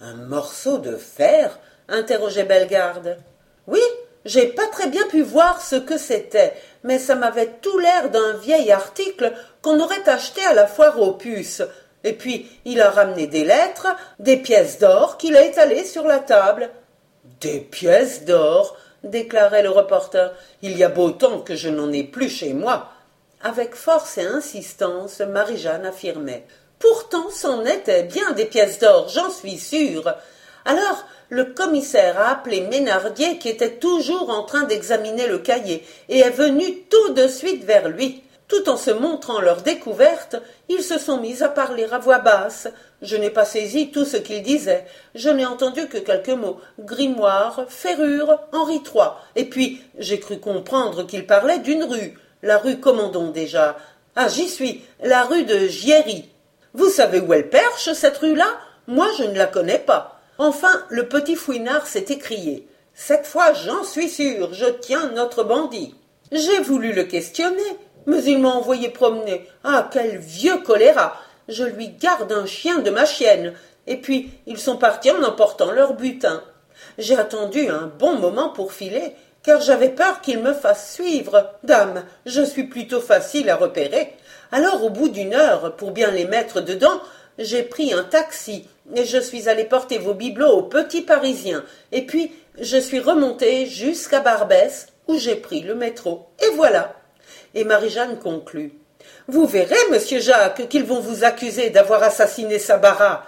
Un 0.00 0.14
morceau 0.14 0.78
de 0.78 0.96
fer? 0.96 1.58
interrogeait 1.88 2.44
Bellegarde. 2.44 3.18
Oui, 3.66 3.80
j'ai 4.24 4.46
pas 4.46 4.66
très 4.68 4.88
bien 4.88 5.06
pu 5.08 5.22
voir 5.22 5.60
ce 5.60 5.76
que 5.76 5.98
c'était, 5.98 6.54
mais 6.82 6.98
ça 6.98 7.14
m'avait 7.14 7.50
tout 7.60 7.78
l'air 7.78 8.10
d'un 8.10 8.34
vieil 8.34 8.72
article 8.72 9.32
qu'on 9.62 9.80
aurait 9.80 10.08
acheté 10.08 10.42
à 10.44 10.54
la 10.54 10.66
foire 10.66 11.00
aux 11.00 11.12
puces. 11.12 11.62
Et 12.04 12.12
puis 12.12 12.48
il 12.64 12.80
a 12.80 12.90
ramené 12.90 13.26
des 13.26 13.44
lettres, 13.44 13.88
des 14.18 14.36
pièces 14.36 14.78
d'or 14.78 15.16
qu'il 15.16 15.36
a 15.36 15.44
étalées 15.44 15.84
sur 15.84 16.06
la 16.06 16.18
table. 16.18 16.70
Des 17.40 17.60
pièces 17.60 18.24
d'or 18.24 18.76
déclarait 19.02 19.62
le 19.62 19.70
reporter. 19.70 20.32
Il 20.62 20.76
y 20.76 20.84
a 20.84 20.88
beau 20.88 21.10
temps 21.10 21.40
que 21.40 21.54
je 21.54 21.68
n'en 21.68 21.92
ai 21.92 22.04
plus 22.04 22.28
chez 22.28 22.52
moi. 22.52 22.90
Avec 23.42 23.74
force 23.74 24.16
et 24.18 24.26
insistance, 24.26 25.20
Marie-Jeanne 25.20 25.84
affirmait. 25.84 26.46
Pourtant, 26.78 27.28
c'en 27.30 27.64
était 27.64 28.04
bien 28.04 28.32
des 28.32 28.46
pièces 28.46 28.78
d'or, 28.78 29.08
j'en 29.08 29.30
suis 29.30 29.58
sûre. 29.58 30.14
Alors, 30.64 31.04
le 31.28 31.44
commissaire 31.44 32.20
a 32.20 32.30
appelé 32.30 32.62
Ménardier, 32.62 33.38
qui 33.38 33.48
était 33.48 33.76
toujours 33.76 34.30
en 34.30 34.44
train 34.44 34.62
d'examiner 34.62 35.26
le 35.26 35.38
cahier, 35.38 35.84
et 36.08 36.20
est 36.20 36.30
venu 36.30 36.82
tout 36.90 37.12
de 37.12 37.28
suite 37.28 37.64
vers 37.64 37.88
lui. 37.88 38.22
Tout 38.46 38.68
en 38.68 38.76
se 38.76 38.90
montrant 38.90 39.40
leur 39.40 39.62
découverte, 39.62 40.36
ils 40.68 40.82
se 40.82 40.98
sont 40.98 41.18
mis 41.18 41.42
à 41.42 41.48
parler 41.48 41.86
à 41.90 41.98
voix 41.98 42.18
basse. 42.18 42.68
Je 43.00 43.16
n'ai 43.16 43.30
pas 43.30 43.46
saisi 43.46 43.90
tout 43.90 44.04
ce 44.04 44.18
qu'ils 44.18 44.42
disaient. 44.42 44.86
Je 45.14 45.30
n'ai 45.30 45.46
entendu 45.46 45.88
que 45.88 45.98
quelques 45.98 46.28
mots. 46.28 46.60
Grimoire, 46.78 47.64
ferrure, 47.68 48.38
Henri 48.52 48.82
III. 48.84 49.08
Et 49.34 49.46
puis, 49.46 49.82
j'ai 49.98 50.20
cru 50.20 50.38
comprendre 50.38 51.06
qu'ils 51.06 51.26
parlaient 51.26 51.58
d'une 51.58 51.84
rue. 51.84 52.18
La 52.42 52.58
rue 52.58 52.80
Commandon 52.80 53.30
déjà. 53.30 53.76
Ah, 54.14 54.28
j'y 54.28 54.48
suis. 54.48 54.84
La 55.02 55.24
rue 55.24 55.44
de 55.44 55.66
Gieri. 55.66 56.28
Vous 56.74 56.90
savez 56.90 57.20
où 57.20 57.32
elle 57.32 57.48
perche, 57.48 57.92
cette 57.94 58.18
rue-là? 58.18 58.48
Moi, 58.86 59.08
je 59.16 59.24
ne 59.24 59.38
la 59.38 59.46
connais 59.46 59.78
pas. 59.78 60.13
Enfin, 60.38 60.82
le 60.88 61.08
petit 61.08 61.36
fouinard 61.36 61.86
s'est 61.86 62.06
écrié. 62.08 62.66
Cette 62.94 63.26
fois, 63.26 63.52
j'en 63.52 63.84
suis 63.84 64.08
sûr, 64.08 64.52
je 64.52 64.66
tiens 64.66 65.10
notre 65.14 65.44
bandit. 65.44 65.94
J'ai 66.32 66.60
voulu 66.60 66.92
le 66.92 67.04
questionner, 67.04 67.62
mais 68.06 68.22
il 68.24 68.40
m'a 68.40 68.48
envoyé 68.48 68.88
promener. 68.88 69.48
Ah, 69.62 69.88
quel 69.92 70.18
vieux 70.18 70.58
choléra 70.58 71.20
Je 71.48 71.64
lui 71.64 71.88
garde 71.88 72.32
un 72.32 72.46
chien 72.46 72.80
de 72.80 72.90
ma 72.90 73.04
chienne. 73.04 73.54
Et 73.86 73.96
puis, 73.96 74.30
ils 74.46 74.58
sont 74.58 74.76
partis 74.76 75.10
en 75.10 75.22
emportant 75.22 75.70
leur 75.70 75.94
butin. 75.94 76.42
J'ai 76.98 77.16
attendu 77.16 77.68
un 77.68 77.90
bon 77.98 78.16
moment 78.16 78.48
pour 78.48 78.72
filer, 78.72 79.14
car 79.42 79.60
j'avais 79.60 79.90
peur 79.90 80.20
qu'ils 80.20 80.40
me 80.40 80.52
fassent 80.52 80.94
suivre. 80.94 81.50
Dame, 81.62 82.04
je 82.26 82.42
suis 82.42 82.64
plutôt 82.64 83.00
facile 83.00 83.50
à 83.50 83.56
repérer. 83.56 84.16
Alors, 84.50 84.82
au 84.84 84.90
bout 84.90 85.08
d'une 85.08 85.34
heure, 85.34 85.76
pour 85.76 85.92
bien 85.92 86.10
les 86.10 86.24
mettre 86.24 86.60
dedans, 86.60 87.00
j'ai 87.38 87.62
pris 87.62 87.92
un 87.92 88.04
taxi 88.04 88.68
et 88.94 89.04
je 89.04 89.18
suis 89.18 89.48
allé 89.48 89.64
porter 89.64 89.98
vos 89.98 90.14
bibelots 90.14 90.58
au 90.58 90.62
petit 90.62 91.02
Parisien. 91.02 91.64
Et 91.92 92.06
puis, 92.06 92.32
je 92.60 92.76
suis 92.76 93.00
remonté 93.00 93.66
jusqu'à 93.66 94.20
Barbès, 94.20 94.86
où 95.08 95.18
j'ai 95.18 95.36
pris 95.36 95.60
le 95.60 95.74
métro. 95.74 96.28
Et 96.42 96.54
voilà 96.54 96.94
et 97.54 97.64
Marie-Jeanne 97.64 98.18
conclut. 98.18 98.72
Vous 99.28 99.46
verrez, 99.46 99.76
monsieur 99.90 100.20
Jacques, 100.20 100.68
qu'ils 100.68 100.84
vont 100.84 101.00
vous 101.00 101.24
accuser 101.24 101.70
d'avoir 101.70 102.02
assassiné 102.02 102.58
Sabara. 102.58 103.24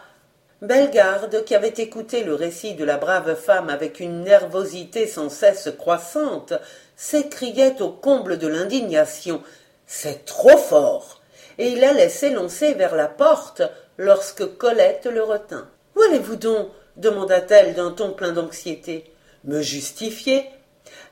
Bellegarde, 0.62 1.44
qui 1.44 1.54
avait 1.54 1.68
écouté 1.68 2.24
le 2.24 2.34
récit 2.34 2.74
de 2.74 2.84
la 2.84 2.96
brave 2.96 3.34
femme 3.34 3.68
avec 3.68 4.00
une 4.00 4.22
nervosité 4.24 5.06
sans 5.06 5.28
cesse 5.28 5.68
croissante, 5.78 6.54
s'écriait 6.96 7.80
au 7.82 7.90
comble 7.90 8.38
de 8.38 8.48
l'indignation. 8.48 9.42
C'est 9.86 10.24
trop 10.24 10.56
fort. 10.56 11.20
Et 11.58 11.68
il 11.68 11.84
allait 11.84 12.08
s'élancer 12.08 12.74
vers 12.74 12.96
la 12.96 13.06
porte 13.06 13.62
lorsque 13.98 14.56
Colette 14.56 15.06
le 15.06 15.22
retint. 15.22 15.68
Où 15.94 16.02
allez-vous 16.02 16.36
donc? 16.36 16.68
demanda-t-elle 16.96 17.74
d'un 17.74 17.90
ton 17.90 18.12
plein 18.12 18.32
d'anxiété. 18.32 19.04
Me 19.44 19.60
justifier? 19.60 20.46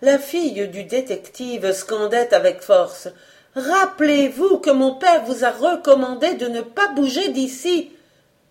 La 0.02 0.18
fille 0.18 0.68
du 0.68 0.84
détective 0.84 1.72
scandait 1.72 2.32
avec 2.34 2.62
force. 2.62 3.08
Rappelez-vous 3.54 4.58
que 4.58 4.70
mon 4.70 4.94
père 4.94 5.24
vous 5.24 5.44
a 5.44 5.50
recommandé 5.50 6.34
de 6.34 6.46
ne 6.46 6.60
pas 6.60 6.88
bouger 6.88 7.28
d'ici. 7.28 7.92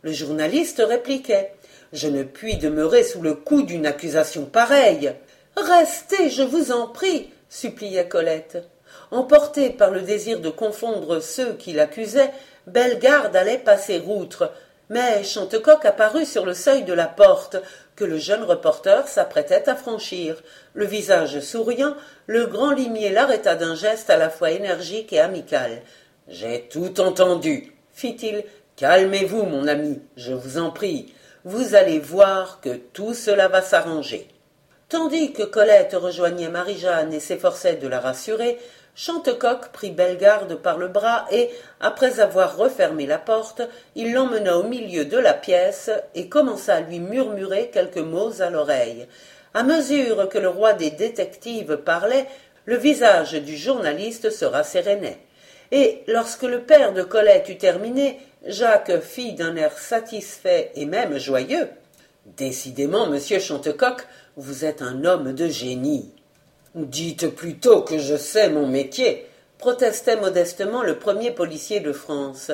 Le 0.02 0.12
journaliste 0.12 0.82
répliquait. 0.86 1.54
Je 1.92 2.08
ne 2.08 2.24
puis 2.24 2.58
demeurer 2.58 3.04
sous 3.04 3.22
le 3.22 3.34
coup 3.34 3.64
d'une 3.64 3.86
accusation 3.86 4.46
pareille. 4.46 5.14
Restez, 5.56 6.30
je 6.30 6.44
vous 6.44 6.72
en 6.72 6.88
prie, 6.88 7.30
suppliait 7.50 8.08
Colette. 8.08 8.64
Emportée 9.12 9.70
par 9.70 9.92
le 9.92 10.02
désir 10.02 10.40
de 10.40 10.50
confondre 10.50 11.22
ceux 11.22 11.54
qui 11.54 11.74
l'accusaient, 11.74 12.32
Bellegarde 12.68 13.36
allait 13.36 13.58
passer 13.58 14.02
outre, 14.06 14.52
mais 14.90 15.24
Chantecoq 15.24 15.86
apparut 15.86 16.26
sur 16.26 16.46
le 16.46 16.54
seuil 16.54 16.84
de 16.84 16.94
la 16.94 17.08
porte, 17.08 17.58
que 17.96 18.06
le 18.06 18.18
jeune 18.18 18.44
reporter 18.44 19.08
s'apprêtait 19.08 19.70
à 19.70 19.76
franchir. 19.76 20.42
Le 20.74 20.86
visage 20.86 21.40
souriant, 21.40 21.96
le 22.28 22.46
grand 22.48 22.72
limier 22.72 23.10
l'arrêta 23.10 23.56
d'un 23.56 23.76
geste 23.76 24.10
à 24.10 24.18
la 24.18 24.30
fois 24.30 24.52
énergique 24.52 25.14
et 25.14 25.20
amical. 25.20 25.82
J'ai 26.28 26.68
tout 26.72 27.02
entendu, 27.02 27.74
fit-il. 27.94 28.44
Calmez-vous, 28.76 29.44
mon 29.44 29.68
ami, 29.68 30.02
je 30.18 30.34
vous 30.34 30.58
en 30.58 30.72
prie. 30.72 31.14
Vous 31.46 31.76
allez 31.76 32.00
voir 32.00 32.60
que 32.62 32.76
tout 32.94 33.14
cela 33.14 33.48
va 33.48 33.62
s'arranger. 33.62 34.28
Tandis 34.94 35.34
que 35.34 35.42
Colette 35.42 35.96
rejoignait 35.96 36.50
Marie-Jeanne 36.50 37.14
et 37.14 37.20
s'efforçait 37.20 37.78
de 37.78 37.88
la 37.88 38.00
rassurer, 38.00 38.60
Chantecoq 38.94 39.70
prit 39.74 39.90
Bellegarde 39.90 40.54
par 40.54 40.78
le 40.78 40.88
bras 40.88 41.26
et, 41.32 41.50
après 41.80 42.20
avoir 42.20 42.58
refermé 42.58 43.08
la 43.08 43.18
porte, 43.18 43.64
il 43.96 44.14
l'emmena 44.14 44.56
au 44.56 44.62
milieu 44.62 45.04
de 45.04 45.18
la 45.18 45.34
pièce 45.34 45.90
et 46.14 46.30
commença 46.30 46.76
à 46.76 46.82
lui 46.82 47.00
murmurer 47.00 47.72
quelques 47.74 47.98
mots 47.98 48.40
à 48.40 48.52
l'oreille. 48.52 49.08
À 49.56 49.64
mesure 49.64 50.30
que 50.30 50.38
le 50.38 50.50
roi 50.50 50.74
des 50.74 50.92
détectives 50.92 51.78
parlait, 51.78 52.28
le 52.66 52.78
visage 52.78 53.34
du 53.34 53.58
journaliste 53.58 54.30
se 54.30 54.46
rassérénait. 54.46 55.18
Et 55.72 56.04
lorsque 56.06 56.44
le 56.44 56.62
père 56.62 56.94
de 56.94 57.02
Colette 57.02 57.50
eut 57.50 57.58
terminé, 57.58 58.20
Jacques 58.46 59.00
fit 59.00 59.34
d'un 59.34 59.56
air 59.56 59.76
satisfait 59.76 60.72
et 60.76 60.86
même 60.86 61.18
joyeux. 61.18 61.68
Décidément, 62.38 63.08
monsieur 63.08 63.40
Chantecoq, 63.40 64.08
vous 64.38 64.66
êtes 64.66 64.82
un 64.82 65.06
homme 65.06 65.34
de 65.34 65.48
génie. 65.48 66.12
Dites 66.76 67.28
plutôt 67.28 67.82
que 67.82 68.00
je 68.00 68.16
sais 68.16 68.50
mon 68.50 68.68
métier, 68.68 69.28
protestait 69.60 70.16
modestement 70.16 70.82
le 70.82 70.98
premier 70.98 71.32
policier 71.32 71.80
de 71.80 71.94
France, 71.94 72.52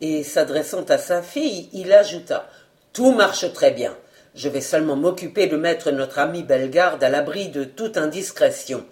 et 0.00 0.22
s'adressant 0.24 0.84
à 0.88 0.98
sa 0.98 1.22
fille, 1.22 1.70
il 1.72 1.92
ajouta. 1.92 2.48
Tout 2.92 3.12
marche 3.12 3.50
très 3.52 3.70
bien. 3.70 3.96
Je 4.34 4.48
vais 4.48 4.60
seulement 4.60 4.96
m'occuper 4.96 5.46
de 5.46 5.56
mettre 5.56 5.90
notre 5.90 6.18
ami 6.18 6.42
Bellegarde 6.42 7.02
à 7.02 7.08
l'abri 7.08 7.48
de 7.48 7.64
toute 7.64 7.96
indiscrétion. 7.96 8.84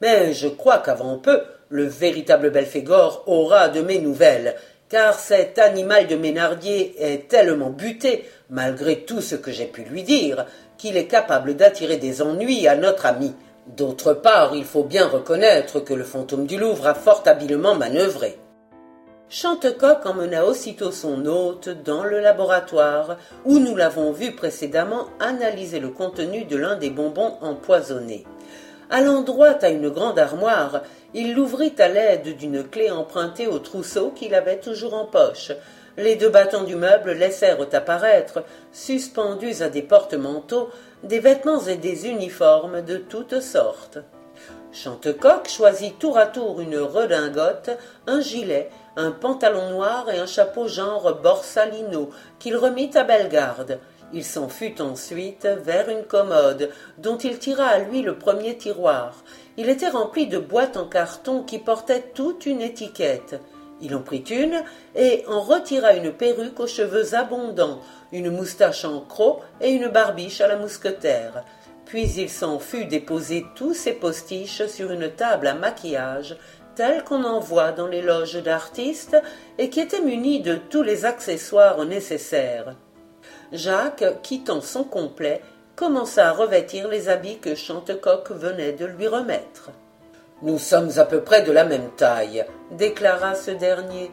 Mais 0.00 0.32
je 0.32 0.48
crois 0.48 0.78
qu'avant 0.78 1.18
peu, 1.18 1.42
le 1.68 1.84
véritable 1.84 2.50
Belphégor 2.50 3.24
aura 3.26 3.68
de 3.68 3.80
mes 3.82 3.98
nouvelles, 3.98 4.56
car 4.88 5.18
cet 5.18 5.58
animal 5.58 6.06
de 6.06 6.16
Ménardier 6.16 6.94
est 6.98 7.28
tellement 7.28 7.70
buté, 7.70 8.24
malgré 8.50 9.00
tout 9.04 9.20
ce 9.20 9.34
que 9.36 9.50
j'ai 9.50 9.66
pu 9.66 9.82
lui 9.82 10.02
dire, 10.02 10.46
qu'il 10.82 10.96
est 10.96 11.06
capable 11.06 11.54
d'attirer 11.54 11.96
des 11.96 12.22
ennuis 12.22 12.66
à 12.66 12.74
notre 12.74 13.06
ami. 13.06 13.36
D'autre 13.68 14.14
part, 14.14 14.56
il 14.56 14.64
faut 14.64 14.82
bien 14.82 15.06
reconnaître 15.06 15.78
que 15.78 15.94
le 15.94 16.02
fantôme 16.02 16.44
du 16.44 16.58
Louvre 16.58 16.88
a 16.88 16.94
fort 16.94 17.22
habilement 17.26 17.76
manœuvré. 17.76 18.36
Chantecoq 19.28 20.04
emmena 20.04 20.44
aussitôt 20.44 20.90
son 20.90 21.24
hôte 21.24 21.68
dans 21.68 22.02
le 22.02 22.18
laboratoire, 22.18 23.16
où 23.44 23.60
nous 23.60 23.76
l'avons 23.76 24.10
vu 24.10 24.32
précédemment 24.32 25.06
analyser 25.20 25.78
le 25.78 25.90
contenu 25.90 26.46
de 26.46 26.56
l'un 26.56 26.74
des 26.74 26.90
bonbons 26.90 27.36
empoisonnés. 27.42 28.26
Allant 28.90 29.22
droit 29.22 29.54
à 29.62 29.68
une 29.68 29.88
grande 29.88 30.18
armoire, 30.18 30.82
il 31.14 31.34
l'ouvrit 31.34 31.74
à 31.78 31.86
l'aide 31.86 32.36
d'une 32.36 32.64
clé 32.64 32.90
empruntée 32.90 33.46
au 33.46 33.60
trousseau 33.60 34.10
qu'il 34.10 34.34
avait 34.34 34.58
toujours 34.58 34.94
en 34.94 35.04
poche. 35.04 35.52
Les 35.98 36.16
deux 36.16 36.30
battants 36.30 36.64
du 36.64 36.74
meuble 36.74 37.12
laissèrent 37.12 37.60
apparaître, 37.72 38.44
suspendus 38.72 39.62
à 39.62 39.68
des 39.68 39.82
porte-manteaux, 39.82 40.70
des 41.02 41.18
vêtements 41.18 41.60
et 41.60 41.76
des 41.76 42.06
uniformes 42.06 42.80
de 42.82 42.96
toutes 42.96 43.40
sortes. 43.40 43.98
Chantecoq 44.72 45.48
choisit 45.48 45.98
tour 45.98 46.16
à 46.16 46.26
tour 46.26 46.60
une 46.62 46.78
redingote, 46.78 47.70
un 48.06 48.22
gilet, 48.22 48.70
un 48.96 49.10
pantalon 49.10 49.70
noir 49.70 50.08
et 50.08 50.18
un 50.18 50.26
chapeau 50.26 50.66
genre 50.66 51.20
borsalino 51.20 52.08
qu'il 52.38 52.56
remit 52.56 52.90
à 52.94 53.04
Bellegarde. 53.04 53.78
Il 54.14 54.24
s'en 54.24 54.48
fut 54.48 54.80
ensuite 54.80 55.46
vers 55.46 55.90
une 55.90 56.04
commode, 56.04 56.70
dont 56.98 57.18
il 57.18 57.38
tira 57.38 57.66
à 57.66 57.78
lui 57.78 58.00
le 58.00 58.16
premier 58.16 58.56
tiroir. 58.56 59.22
Il 59.58 59.68
était 59.68 59.88
rempli 59.88 60.26
de 60.26 60.38
boîtes 60.38 60.78
en 60.78 60.86
carton 60.86 61.42
qui 61.42 61.58
portaient 61.58 62.10
toute 62.14 62.46
une 62.46 62.62
étiquette. 62.62 63.40
Il 63.82 63.96
en 63.96 64.00
prit 64.00 64.24
une 64.30 64.62
et 64.94 65.24
en 65.26 65.40
retira 65.40 65.94
une 65.94 66.12
perruque 66.12 66.60
aux 66.60 66.68
cheveux 66.68 67.14
abondants, 67.14 67.80
une 68.12 68.30
moustache 68.30 68.84
en 68.84 69.00
croc 69.00 69.42
et 69.60 69.70
une 69.70 69.88
barbiche 69.88 70.40
à 70.40 70.46
la 70.46 70.56
mousquetaire. 70.56 71.44
Puis 71.84 72.08
il 72.16 72.30
s'en 72.30 72.60
fut 72.60 72.84
déposer 72.84 73.44
tous 73.56 73.74
ses 73.74 73.92
postiches 73.92 74.66
sur 74.66 74.92
une 74.92 75.10
table 75.10 75.48
à 75.48 75.54
maquillage, 75.54 76.36
telle 76.76 77.02
qu'on 77.02 77.24
en 77.24 77.40
voit 77.40 77.72
dans 77.72 77.88
les 77.88 78.02
loges 78.02 78.42
d'artistes 78.42 79.20
et 79.58 79.68
qui 79.68 79.80
était 79.80 80.00
munie 80.00 80.40
de 80.40 80.56
tous 80.70 80.82
les 80.82 81.04
accessoires 81.04 81.84
nécessaires. 81.84 82.76
Jacques, 83.50 84.22
quittant 84.22 84.60
son 84.60 84.84
complet, 84.84 85.42
commença 85.76 86.28
à 86.28 86.32
revêtir 86.32 86.88
les 86.88 87.08
habits 87.08 87.38
que 87.38 87.54
Chantecoq 87.54 88.30
venait 88.30 88.72
de 88.72 88.86
lui 88.86 89.08
remettre. 89.08 89.70
Nous 90.42 90.58
sommes 90.58 90.90
à 90.96 91.04
peu 91.04 91.20
près 91.20 91.42
de 91.42 91.52
la 91.52 91.64
même 91.64 91.90
taille, 91.96 92.44
déclara 92.72 93.36
ce 93.36 93.52
dernier. 93.52 94.10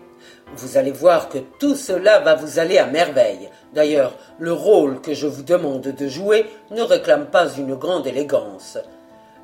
Vous 0.55 0.77
allez 0.77 0.91
voir 0.91 1.27
que 1.27 1.39
tout 1.59 1.75
cela 1.75 2.19
va 2.19 2.35
vous 2.35 2.59
aller 2.59 2.77
à 2.77 2.85
merveille. 2.85 3.49
D'ailleurs, 3.73 4.13
le 4.37 4.53
rôle 4.53 5.01
que 5.01 5.15
je 5.15 5.25
vous 5.25 5.41
demande 5.41 5.81
de 5.81 6.07
jouer 6.07 6.45
ne 6.69 6.83
réclame 6.83 7.25
pas 7.25 7.49
une 7.57 7.73
grande 7.73 8.05
élégance. 8.05 8.77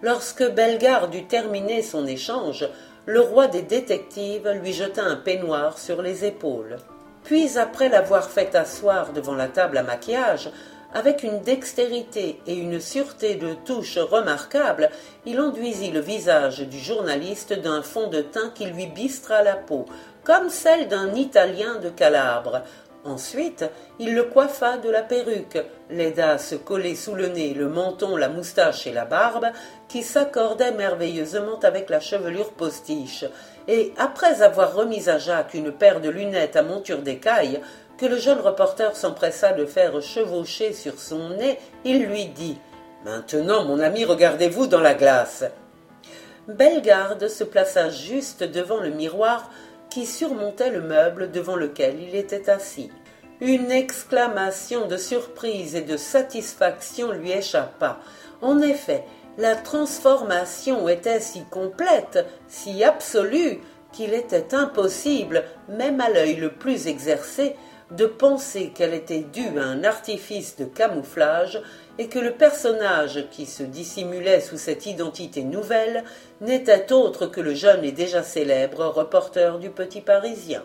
Lorsque 0.04 0.48
Bellegarde 0.48 1.15
eut 1.15 1.25
terminé 1.25 1.82
son 1.82 2.06
échange, 2.06 2.70
le 3.08 3.20
roi 3.20 3.48
des 3.48 3.63
détectives 3.63 4.48
lui 4.62 4.72
jeta 4.72 5.01
un 5.01 5.15
peignoir 5.15 5.80
sur 5.80 6.04
les 6.04 6.24
épaules. 6.24 6.77
Puis, 7.24 7.58
après 7.58 7.89
l'avoir 7.89 8.30
fait 8.30 8.54
asseoir 8.54 9.12
devant 9.12 9.34
la 9.34 9.48
table 9.48 9.80
à 9.80 9.84
maquillage, 9.84 10.51
avec 10.96 11.24
une 11.24 11.42
dextérité 11.42 12.40
et 12.48 12.56
une 12.56 12.80
sûreté 12.80 13.36
de 13.36 13.54
touche 13.54 13.98
remarquables, 13.98 14.90
il 15.25 15.42
enduisit 15.42 15.92
le 15.92 16.00
visage 16.00 16.62
du 16.62 16.80
journaliste 16.80 17.52
d'un 17.54 17.82
fond 17.82 18.08
de 18.08 18.22
teint 18.22 18.50
qui 18.56 18.66
lui 18.66 18.88
bistra 18.88 19.44
la 19.44 19.58
peau, 19.58 19.86
comme 20.24 20.50
celle 20.50 20.88
d'un 20.88 21.14
Italien 21.14 21.75
de 21.75 21.90
Calabre. 21.90 22.62
Ensuite, 23.04 23.66
il 24.00 24.16
le 24.16 24.24
coiffa 24.24 24.78
de 24.78 24.90
la 24.90 25.04
perruque, 25.04 25.64
l'aida 25.92 26.32
à 26.32 26.38
se 26.38 26.56
coller 26.56 26.96
sous 26.96 27.14
le 27.14 27.28
nez 27.28 27.54
le 27.54 27.68
menton, 27.68 28.16
la 28.16 28.30
moustache 28.30 28.88
et 28.88 28.94
la 28.94 29.06
barbe, 29.06 29.48
qui 29.90 30.02
s'accordaient 30.02 30.72
merveilleusement 30.72 31.60
avec 31.62 31.90
la 31.90 32.00
chevelure 32.00 32.54
postiche, 32.54 33.25
et 33.68 33.94
après 33.98 34.42
avoir 34.42 34.74
remis 34.74 35.10
à 35.10 35.20
Jacques 35.20 35.54
une 35.54 35.72
paire 35.72 36.00
de 36.00 36.10
lunettes 36.10 36.56
à 36.56 36.64
monture 36.64 37.04
d'écaille, 37.04 37.62
que 37.98 38.06
le 38.06 38.18
jeune 38.18 38.40
reporter 38.40 38.96
s'empressa 38.96 39.54
de 39.54 39.66
faire 39.66 40.02
chevaucher 40.02 40.74
sur 40.74 41.00
son 41.00 41.30
nez, 41.30 41.60
il 41.84 42.04
lui 42.06 42.25
dit 42.25 42.58
Maintenant, 43.06 43.66
mon 43.66 43.80
ami, 43.80 44.04
regardez-vous 44.04 44.68
dans 44.68 44.82
la 44.82 44.96
glace. 44.96 45.44
Bellegarde 46.48 47.28
se 47.28 47.44
plaça 47.44 47.90
juste 47.90 48.44
devant 48.44 48.80
le 48.80 48.90
miroir 48.90 49.50
qui 49.90 50.06
surmontait 50.06 50.72
le 50.72 50.82
meuble 50.82 51.32
devant 51.32 51.56
lequel 51.56 52.02
il 52.02 52.16
était 52.16 52.50
assis. 52.50 52.92
Une 53.42 53.72
exclamation 53.72 54.88
de 54.88 54.98
surprise 54.98 55.75
et 55.75 55.82
de 55.82 55.98
satisfaction 55.98 57.12
lui 57.12 57.32
échappa. 57.32 58.00
En 58.42 58.62
effet, 58.62 59.04
la 59.38 59.56
transformation 59.56 60.88
était 60.88 61.20
si 61.20 61.44
complète, 61.46 62.25
si 62.48 62.84
absolue, 62.84 63.60
qu'il 63.92 64.14
était 64.14 64.54
impossible, 64.54 65.44
même 65.70 66.02
à 66.02 66.10
l'œil 66.10 66.36
le 66.36 66.52
plus 66.52 66.88
exercé, 66.88 67.56
de 67.92 68.06
penser 68.06 68.72
qu'elle 68.74 68.94
était 68.94 69.25
due 69.32 69.60
à 69.60 69.63
un 69.63 69.84
artifice 69.84 70.56
de 70.58 70.65
camouflage 70.65 71.62
et 71.98 72.08
que 72.08 72.20
le 72.20 72.32
personnage 72.32 73.27
qui 73.32 73.46
se 73.46 73.63
dissimulait 73.63 74.42
sous 74.42 74.58
cette 74.58 74.86
identité 74.86 75.44
nouvelle 75.44 76.03
n'était 76.42 76.92
autre 76.92 77.27
que 77.27 77.42
le 77.42 77.53
jeune 77.53 77.83
et 77.83 77.92
déjà 77.92 78.24
célèbre 78.24 78.86
reporter 78.86 79.60
du 79.60 79.70
Petit 79.70 80.01
Parisien. 80.01 80.64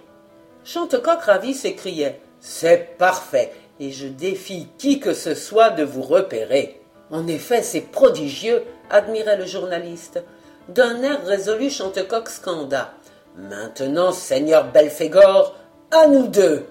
Chantecoq 0.64 1.20
ravi 1.22 1.54
s'écriait 1.54 2.20
C'est 2.40 2.96
parfait, 2.98 3.52
et 3.78 3.90
je 3.90 4.06
défie 4.06 4.68
qui 4.78 5.00
que 5.00 5.14
ce 5.14 5.34
soit 5.34 5.70
de 5.70 5.84
vous 5.84 6.02
repérer. 6.02 6.80
En 7.10 7.26
effet, 7.26 7.62
c'est 7.62 7.80
prodigieux, 7.80 8.62
admirait 8.88 9.36
le 9.36 9.46
journaliste. 9.46 10.22
D'un 10.68 11.02
air 11.02 11.24
résolu, 11.24 11.70
Chantecoq 11.70 12.28
scanda. 12.28 12.92
Maintenant, 13.36 14.12
Seigneur 14.12 14.70
Belphégor, 14.70 15.56
à 15.90 16.06
nous 16.06 16.28
deux. 16.28 16.66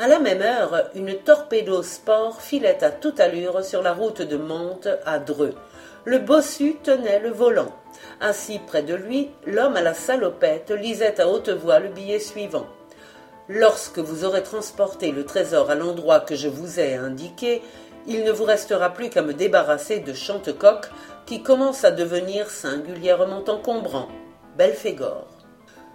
À 0.00 0.08
la 0.08 0.18
même 0.18 0.40
heure, 0.40 0.88
une 0.94 1.14
torpédo 1.14 1.82
sport 1.82 2.40
filait 2.40 2.82
à 2.82 2.90
toute 2.90 3.20
allure 3.20 3.62
sur 3.62 3.82
la 3.82 3.92
route 3.92 4.22
de 4.22 4.38
Mantes 4.38 4.88
à 5.04 5.18
Dreux. 5.18 5.54
Le 6.06 6.18
bossu 6.18 6.76
tenait 6.82 7.18
le 7.18 7.28
volant. 7.28 7.76
Assis 8.18 8.60
près 8.66 8.82
de 8.82 8.94
lui, 8.94 9.28
l'homme 9.46 9.76
à 9.76 9.82
la 9.82 9.92
salopette 9.92 10.70
lisait 10.70 11.20
à 11.20 11.28
haute 11.28 11.50
voix 11.50 11.80
le 11.80 11.90
billet 11.90 12.18
suivant. 12.18 12.66
Lorsque 13.50 13.98
vous 13.98 14.24
aurez 14.24 14.42
transporté 14.42 15.12
le 15.12 15.26
trésor 15.26 15.68
à 15.68 15.74
l'endroit 15.74 16.20
que 16.20 16.34
je 16.34 16.48
vous 16.48 16.80
ai 16.80 16.94
indiqué, 16.94 17.60
il 18.06 18.24
ne 18.24 18.32
vous 18.32 18.44
restera 18.44 18.94
plus 18.94 19.10
qu'à 19.10 19.20
me 19.20 19.34
débarrasser 19.34 19.98
de 19.98 20.14
Chantecoq, 20.14 20.86
qui 21.26 21.42
commence 21.42 21.84
à 21.84 21.90
devenir 21.90 22.48
singulièrement 22.48 23.44
encombrant. 23.46 24.08
Belphégor. 24.56 25.39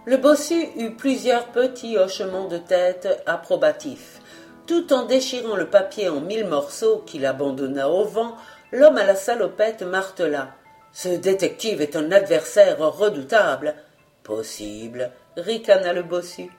Le 0.06 0.18
bossu 0.18 0.70
eut 0.78 0.96
plusieurs 0.96 1.48
petits 1.48 1.98
hochements 1.98 2.48
de 2.48 2.58
tête 2.58 3.24
approbatifs. 3.26 4.22
Tout 4.68 4.94
en 4.94 5.06
déchirant 5.06 5.56
le 5.56 5.70
papier 5.70 6.10
en 6.10 6.22
mille 6.22 6.48
morceaux 6.48 7.04
qu'il 7.06 7.26
abandonna 7.26 7.90
au 7.90 8.06
vent, 8.06 8.36
l'homme 8.72 8.98
à 8.98 9.04
la 9.04 9.16
salopette 9.16 9.82
martela. 9.82 10.50
Ce 10.94 11.10
détective 11.10 11.82
est 11.82 11.96
un 11.96 12.12
adversaire 12.12 12.80
redoutable. 12.80 13.76
Possible, 14.24 15.12
ricana 15.38 15.94
le 15.94 16.04
bossu. 16.04 16.50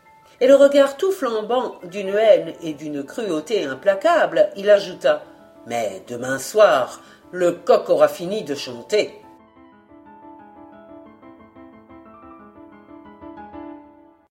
Et 0.41 0.47
le 0.47 0.55
regard 0.55 0.97
tout 0.97 1.13
flambant 1.13 1.77
d'une 1.85 2.15
haine 2.15 2.53
et 2.63 2.75
d'une 2.75 3.05
cruauté 3.05 3.65
implacable, 3.65 4.51
il 4.57 4.69
ajouta 4.69 5.23
mais 5.67 6.03
demain 6.09 6.39
soir, 6.39 7.03
le 7.33 7.53
coq 7.53 7.91
aura 7.91 8.09
fini 8.09 8.45
de 8.45 8.55
chanter. 8.55 9.21